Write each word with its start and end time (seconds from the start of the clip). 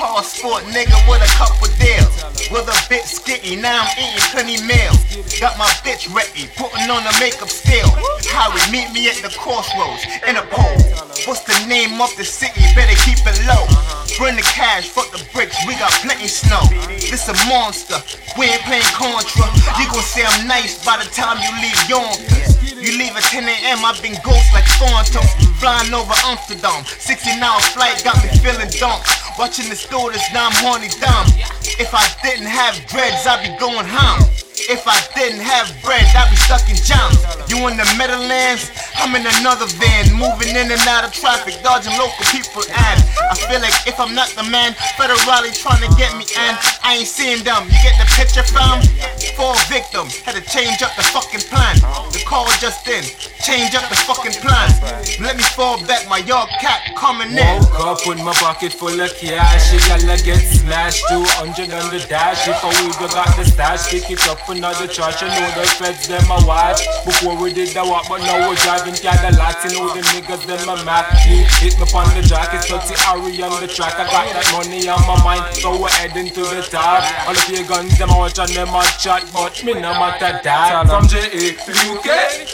car 0.00 0.24
sport 0.24 0.64
nigga 0.72 0.96
with 1.04 1.20
a 1.20 1.30
couple 1.36 1.68
deals. 1.76 2.08
With 2.48 2.64
a 2.64 2.78
bit 2.88 3.04
skitty, 3.04 3.60
now 3.60 3.84
I'm 3.84 3.92
eating 4.00 4.26
plenty 4.32 4.56
meals. 4.64 4.96
Got 5.36 5.60
my 5.60 5.68
bitch 5.84 6.08
ready, 6.08 6.48
putting 6.56 6.88
on 6.88 7.04
the 7.04 7.12
makeup 7.20 7.52
still. 7.52 7.92
Harry, 8.32 8.64
meet 8.72 8.88
me 8.96 9.12
at 9.12 9.20
the 9.20 9.28
crossroads, 9.36 10.08
Interpol. 10.24 10.72
What's 11.28 11.44
the 11.44 11.54
name 11.68 12.00
of 12.00 12.08
the 12.16 12.24
city? 12.24 12.64
Better 12.72 12.96
keep 13.04 13.20
it 13.28 13.36
low. 13.44 13.68
Bring 14.16 14.40
the 14.40 14.46
cash, 14.56 14.88
fuck 14.88 15.12
the 15.12 15.20
bricks, 15.36 15.60
we 15.68 15.76
got 15.76 15.92
plenty 16.00 16.32
snow. 16.32 16.64
This 16.88 17.28
a 17.28 17.36
monster, 17.44 18.00
we 18.40 18.48
ain't 18.48 18.64
playing 18.64 18.88
Contra. 18.96 19.44
You 19.76 19.84
gon' 19.92 20.00
say 20.00 20.24
I'm 20.24 20.48
nice 20.48 20.80
by 20.80 20.96
the 20.96 21.08
time 21.12 21.36
you 21.44 21.52
leave 21.60 21.80
Yonkers. 21.92 22.56
You 22.72 22.96
leave 22.96 23.12
at 23.12 23.28
10 23.28 23.44
a.m., 23.44 23.84
I've 23.84 24.00
been 24.00 24.16
ghost 24.24 24.48
like 24.56 24.64
Thornton. 24.80 25.28
Flying 25.60 25.92
over 25.92 26.16
Amsterdam, 26.24 26.88
16 26.88 27.36
hour 27.42 27.60
flight 27.76 28.00
got 28.02 28.16
me 28.24 28.32
feeling 28.40 28.72
dumb. 28.80 29.04
Watching 29.40 29.72
the 29.72 29.74
stewardess, 29.74 30.20
now 30.36 30.52
I'm 30.52 30.56
horny 30.60 30.92
dumb. 31.00 31.24
If 31.80 31.96
I 31.96 32.04
didn't 32.20 32.44
have 32.44 32.76
dreads, 32.92 33.24
I'd 33.24 33.40
be 33.40 33.48
going 33.56 33.88
home. 33.88 34.20
If 34.68 34.84
I 34.84 35.00
didn't 35.16 35.40
have 35.40 35.72
bread, 35.80 36.04
I'd 36.12 36.28
be 36.28 36.36
stuck 36.36 36.60
in 36.68 36.76
jams. 36.76 37.16
You 37.48 37.56
in 37.72 37.80
the 37.80 37.88
Meadowlands? 37.96 38.68
I'm 39.00 39.16
in 39.16 39.24
another 39.40 39.64
van, 39.80 40.12
moving 40.12 40.52
in 40.52 40.68
and 40.68 40.84
out 40.84 41.08
of 41.08 41.16
traffic, 41.16 41.56
dodging 41.64 41.96
local 41.96 42.20
people. 42.28 42.68
And 42.68 43.00
I 43.16 43.34
feel 43.48 43.64
like 43.64 43.72
if 43.88 43.96
I'm 43.96 44.12
not 44.12 44.28
the 44.36 44.44
man, 44.44 44.76
federally 45.00 45.56
trying 45.56 45.80
to 45.88 45.90
get 45.96 46.12
me, 46.20 46.28
and 46.36 46.60
I 46.84 47.00
ain't 47.00 47.08
seeing 47.08 47.40
them. 47.40 47.64
You 47.64 47.80
get 47.80 47.96
the 47.96 48.04
picture, 48.20 48.44
fam? 48.44 48.84
Four 49.40 49.56
victims, 49.72 50.20
had 50.20 50.36
to 50.36 50.44
change 50.44 50.82
up 50.82 50.92
the 51.00 51.02
fucking 51.16 51.40
plan. 51.48 51.80
The 52.12 52.20
call 52.28 52.44
just 52.60 52.84
in, 52.84 53.00
change 53.40 53.72
up 53.72 53.88
the 53.88 53.96
fucking 54.04 54.36
plan. 54.44 54.68
Let 55.16 55.40
me 55.40 55.42
fall 55.56 55.80
back, 55.88 56.04
my 56.12 56.20
yard 56.28 56.52
cat 56.60 56.92
coming 56.92 57.32
in. 57.32 57.56
Woke 57.72 57.80
up 57.80 58.00
with 58.04 58.20
my 58.20 58.36
pocket 58.36 58.68
full 58.68 59.00
of 59.00 59.08
cash. 59.16 59.72
You 59.72 59.80
gotta 59.88 60.20
get 60.20 60.44
smashed. 60.44 61.08
200 61.08 61.72
on 61.72 61.88
the 61.88 62.04
dash. 62.04 62.44
If 62.48 62.60
I 62.60 62.68
would 62.84 63.00
got 63.00 63.32
the 63.40 63.48
stash, 63.48 63.88
pick 63.88 64.10
it 64.10 64.20
up 64.28 64.44
another 64.52 64.86
charge. 64.86 65.24
I 65.24 65.32
know 65.32 65.48
the 65.56 65.64
feds 65.72 66.06
them 66.06 66.28
a 66.28 66.44
watch. 66.44 66.84
Before 67.08 67.32
we 67.40 67.54
did 67.54 67.72
the 67.72 67.80
walk, 67.80 68.12
but 68.12 68.20
now 68.20 68.44
we're 68.44 68.60
driving 68.60 68.92
Cadillacs. 68.92 69.64
You 69.64 69.80
know 69.80 69.88
the 69.96 70.04
niggas 70.12 70.44
them 70.44 70.68
a 70.68 70.84
map. 70.84 71.16
Hit 71.16 71.80
me 71.80 71.88
on 71.96 72.12
the 72.12 72.20
jack, 72.28 72.52
it's 72.52 72.68
Dutty 72.68 72.92
Harry 73.08 73.40
on 73.40 73.56
the 73.56 73.68
track. 73.72 73.96
I 73.96 74.04
got 74.04 74.28
that 74.36 74.44
money 74.52 74.84
on 74.84 75.00
my 75.08 75.16
mind, 75.24 75.48
so 75.56 75.80
we're 75.80 75.88
heading 75.96 76.28
to 76.28 76.44
the 76.44 76.60
top. 76.60 77.00
All 77.24 77.32
of 77.32 77.48
your 77.48 77.64
guns, 77.64 77.96
them 77.96 78.10
a 78.10 78.18
watch 78.20 78.38
and 78.38 78.52
them 78.52 78.68
a 78.68 78.84
chat, 79.00 79.29
but 79.32 79.54
me 79.64 79.74
no 79.74 79.94
matter 79.94 80.40
that. 80.42 80.86
From 80.86 81.06
JA 81.06 81.26
UK, 81.26 82.08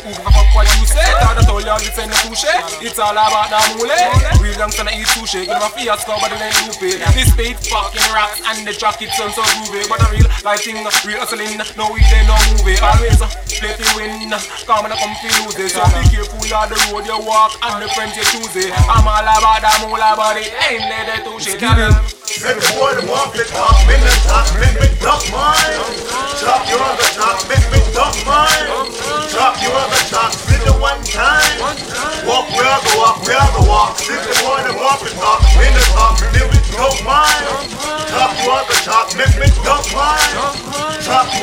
who 0.05 0.13
fuck 0.13 0.49
what 0.55 0.69
you 0.77 0.85
say? 0.85 1.05
Thought 1.21 1.41
I 1.41 1.45
you 1.45 1.71
all 1.73 1.81
this 1.81 1.97
ain't 1.99 2.13
no 2.13 2.17
touche. 2.25 2.49
It's 2.85 2.99
all 2.99 3.17
about 3.17 3.49
the 3.49 3.59
mule. 3.77 3.93
Real 4.41 4.57
youngster 4.57 4.85
eat 4.93 5.09
sushi, 5.17 5.49
give 5.49 5.57
them 5.57 5.65
a 5.65 5.69
fiasco, 5.73 6.17
but 6.21 6.33
it 6.33 6.41
ain't 6.41 6.57
loopy. 6.69 7.01
This 7.17 7.33
beat 7.37 7.57
fucking 7.69 8.07
rocks 8.13 8.41
and 8.45 8.67
the 8.67 8.73
track 8.73 9.01
it 9.01 9.11
sounds 9.17 9.35
so 9.35 9.43
groovy, 9.57 9.89
but 9.89 10.01
a 10.05 10.09
real 10.13 10.29
life 10.45 10.63
thing, 10.65 10.81
real 10.81 11.19
hustling. 11.21 11.57
No 11.77 11.89
we 11.93 12.01
they 12.13 12.25
no 12.29 12.37
movie. 12.53 12.77
Always 12.81 13.21
play 13.57 13.73
to 13.73 13.87
win, 13.97 14.29
come 14.69 14.85
and 14.85 14.95
come 14.95 15.15
to 15.17 15.29
lose 15.43 15.57
it. 15.57 15.73
So 15.73 15.83
be 15.93 16.05
careful 16.13 16.37
of 16.37 16.69
the 16.69 16.77
road 16.93 17.05
you 17.09 17.19
walk 17.25 17.57
and 17.65 17.83
the 17.83 17.89
friends 17.97 18.17
you 18.17 18.25
choose 18.29 18.57
it. 18.57 18.73
I'm 18.89 19.09
all 19.09 19.25
about 19.25 19.65
that 19.65 19.81
moolah, 19.81 20.13
but 20.17 20.37
it 20.37 20.53
ain't 20.69 20.85
let 20.93 21.09
it 21.09 21.25
to 21.25 21.33
shit. 21.41 21.61
Said 21.61 22.61
the 22.61 22.69
boy 22.77 22.93
them 22.93 23.09
want 23.09 23.33
it 23.33 23.49
top, 23.49 23.81
in 23.89 23.97
the 23.97 24.13
top, 24.29 24.45
make 24.61 24.77
me 24.77 24.89
duck 25.01 25.25
mine. 25.33 25.56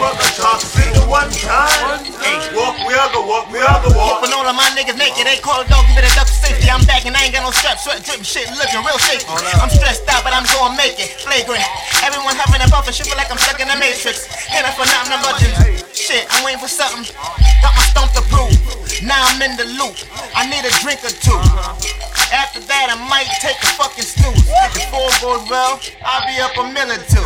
On 0.04 0.12
the 0.20 0.28
top, 0.36 0.59
spin 0.59 0.92
the 0.92 1.08
one 1.08 1.32
time. 1.32 2.04
Walk 2.52 2.76
where 2.84 3.00
I 3.00 3.08
go, 3.16 3.24
walk 3.24 3.47
where 3.56 3.64
I 3.64 3.80
go, 3.80 3.96
walk. 3.96 4.19
When 4.19 4.36
all 4.36 4.44
of 4.44 4.52
my 4.52 4.68
niggas 4.75 5.00
naked, 5.00 5.24
they 5.24 5.40
call 5.40 5.64
a 5.64 5.68
dog, 5.72 5.88
give 5.88 5.96
it 5.96 6.03
a 6.03 6.12
duck 6.12 6.28
for 6.28 6.44
safety. 6.44 6.68
I'm 6.68 6.84
back 6.84 7.08
and 7.08 7.16
I 7.16 7.24
ain't 7.24 7.31
got 7.31 7.47
no 7.47 7.56
strap, 7.56 7.80
sweat 7.80 8.03
dripping, 8.03 8.28
shit 8.28 8.52
looking 8.59 8.84
real 8.84 9.00
shaky. 9.00 9.24
I'm 9.64 9.72
stressed 9.72 10.03
out, 10.12 10.28
but 10.28 10.36
I'm 10.36 10.44
gonna 10.52 10.75
make 10.75 11.00
it 11.00 11.24
flagrant. 11.24 11.64
Everyone 12.03 12.36
having 12.36 12.59
a 12.59 12.68
buffer, 12.68 12.91
shit 12.91 13.08
feel 13.08 13.16
like 13.16 13.31
I'm 13.31 13.40
stuck 13.40 13.64
in 13.64 13.72
the 13.72 13.80
matrix. 13.80 14.28
And 14.52 14.68
if 14.68 14.75
I'm 14.75 14.91
not, 14.91 15.08
I'm 15.08 15.24
budget. 15.24 15.88
Shit, 15.96 16.28
I'm 16.35 16.44
waiting 16.44 16.59
for 16.59 16.68
something. 16.68 17.08
Got 17.64 17.72
my 17.72 17.84
stump 17.88 18.12
to 18.20 18.24
prove. 18.28 18.52
Now 19.08 19.24
I'm 19.24 19.40
in 19.40 19.56
the 19.56 19.72
loop. 19.80 19.96
I 20.35 20.52
need 20.52 20.68
a 20.68 20.74
drink 20.84 21.00
or 21.08 21.16
two. 21.16 21.40
After 22.34 22.59
that, 22.59 22.91
I 22.91 22.97
might 23.08 23.30
take 23.40 23.56
a 23.62 23.72
goes 25.23 25.47
well, 25.47 25.79
I'll 26.03 26.28
be 26.28 26.35
up 26.44 26.51
a 26.59 26.67
mill 26.67 26.91
or 26.91 27.00
two. 27.07 27.23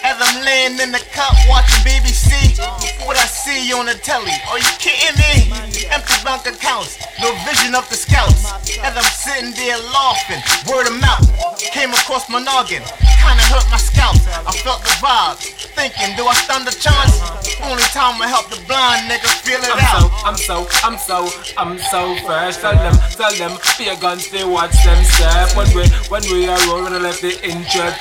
As 0.00 0.16
I'm 0.16 0.40
laying 0.48 0.80
in 0.80 0.88
the 0.96 1.02
cup 1.12 1.36
watching 1.44 1.84
BBC, 1.84 2.56
what 3.04 3.20
I 3.20 3.28
see 3.28 3.68
on 3.76 3.84
the 3.84 4.00
telly. 4.00 4.32
Are 4.48 4.56
you 4.56 4.72
kidding 4.80 5.12
me? 5.20 5.52
Empty 5.92 6.16
bank 6.24 6.48
accounts, 6.48 6.96
no 7.20 7.36
vision 7.44 7.76
of 7.76 7.84
the 7.92 8.00
scouts. 8.00 8.48
As 8.80 8.96
I'm 8.96 9.04
sitting 9.12 9.52
there 9.60 9.76
laughing, 9.92 10.40
word 10.72 10.88
of 10.88 10.96
mouth 10.96 11.28
came 11.60 11.92
across 11.92 12.32
my 12.32 12.40
noggin. 12.40 12.80
Kinda 13.20 13.44
hurt 13.52 13.68
my 13.68 13.76
scalp. 13.76 14.16
I 14.48 14.52
felt 14.64 14.80
the 14.80 14.96
vibe, 15.04 15.36
thinking, 15.76 16.16
do 16.16 16.24
I 16.24 16.32
stand 16.48 16.64
a 16.64 16.72
chance? 16.72 17.20
Only 17.60 17.84
time 17.92 18.16
I 18.24 18.28
help 18.32 18.48
the 18.48 18.60
blind 18.64 19.04
nigga 19.04 19.28
feel 19.44 19.60
it 19.60 19.76
out. 19.92 20.08
I'm 20.24 20.36
so, 20.36 20.66
I'm 20.82 20.96
so, 20.96 21.28
I'm 21.58 21.78
so 21.78 22.16
fresh. 22.24 22.56
Tell 22.56 22.74
them, 22.74 22.94
tell 23.12 23.34
them, 23.34 23.58
fear 23.76 23.94
guns, 24.00 24.30
they 24.30 24.44
watch 24.44 24.72
them 24.82 25.04
step. 25.04 25.54
When 25.54 25.68
we, 25.76 25.86
when 26.08 26.22
we 26.32 26.48
are 26.48 26.58
rolling, 26.66 26.94
I 26.94 26.98
left 26.98 27.20
the 27.20 27.36
injured. 27.44 27.92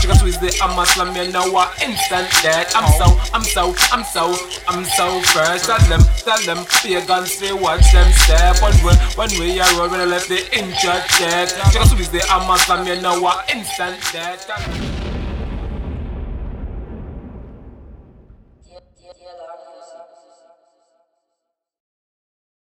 She 0.00 0.08
got 0.08 0.18
twist 0.20 0.40
the 0.40 0.48
I'm 0.62 0.74
slam, 0.86 1.14
you 1.14 1.30
know 1.30 1.50
what, 1.52 1.76
instant 1.82 2.28
death. 2.42 2.72
I'm 2.74 2.88
so, 2.96 3.12
I'm 3.34 3.44
so, 3.44 3.74
I'm 3.92 4.04
so, 4.04 4.34
I'm 4.68 4.84
so 4.84 5.20
fresh. 5.32 5.66
Tell 5.66 5.78
them, 5.88 6.00
tell 6.24 6.40
them, 6.42 6.64
fear 6.64 7.04
guns, 7.04 7.38
they 7.38 7.52
watch 7.52 7.84
them 7.92 8.10
step. 8.24 8.56
When 8.62 8.72
we, 8.82 8.92
when 9.14 9.30
we 9.38 9.60
are 9.60 9.72
rolling, 9.78 10.00
I 10.00 10.06
left 10.06 10.28
the 10.28 10.40
injured. 10.56 11.04
She 11.12 11.78
got 11.78 11.90
twist 11.90 12.12
the 12.12 12.24
I'm 12.30 12.56
slam, 12.58 12.86
you 12.86 13.00
know 13.02 13.20
what, 13.20 13.52
instant 13.54 14.00
death. 14.12 14.89